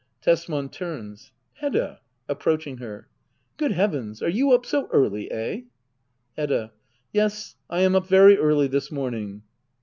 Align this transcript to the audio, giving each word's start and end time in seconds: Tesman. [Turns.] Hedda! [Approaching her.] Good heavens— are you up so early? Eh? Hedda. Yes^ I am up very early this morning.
Tesman. 0.19 0.69
[Turns.] 0.71 1.31
Hedda! 1.59 1.99
[Approaching 2.27 2.77
her.] 2.77 3.07
Good 3.57 3.73
heavens— 3.73 4.19
are 4.23 4.29
you 4.29 4.51
up 4.51 4.65
so 4.65 4.87
early? 4.91 5.29
Eh? 5.31 5.61
Hedda. 6.35 6.71
Yes^ 7.13 7.53
I 7.69 7.81
am 7.81 7.93
up 7.93 8.07
very 8.07 8.35
early 8.35 8.65
this 8.65 8.91
morning. 8.91 9.43